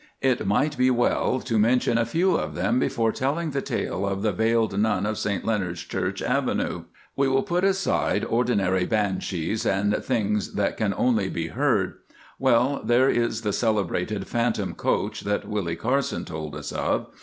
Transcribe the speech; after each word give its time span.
It 0.23 0.47
might 0.47 0.79
be 0.79 0.89
well 0.89 1.39
to 1.41 1.59
mention 1.59 1.99
a 1.99 2.07
few 2.07 2.35
of 2.35 2.55
them 2.55 2.79
before 2.79 3.11
telling 3.11 3.51
the 3.51 3.61
tale 3.61 4.03
of 4.03 4.23
"The 4.23 4.31
Veiled 4.31 4.79
Nun 4.79 5.05
of 5.05 5.15
St 5.19 5.45
Leonards 5.45 5.81
Church 5.83 6.23
Avenue." 6.23 6.85
We 7.15 7.27
will 7.27 7.43
put 7.43 7.63
aside 7.63 8.25
ordinary 8.25 8.87
banshees 8.87 9.63
and 9.63 9.95
things 10.03 10.55
that 10.55 10.75
can 10.75 10.95
only 10.97 11.29
be 11.29 11.49
heard. 11.49 11.99
Well, 12.39 12.81
there 12.83 13.11
is 13.11 13.41
the 13.41 13.53
celebrated 13.53 14.25
Phantom 14.27 14.73
Coach 14.73 15.21
that 15.21 15.47
Willie 15.47 15.75
Carson 15.75 16.25
told 16.25 16.55
us 16.55 16.71
of. 16.71 17.07